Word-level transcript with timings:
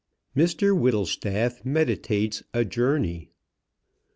MR 0.35 0.75
WHITTLESTAFF 0.75 1.63
MEDITATES 1.63 2.41
A 2.55 2.65
JOURNEY. 2.65 3.29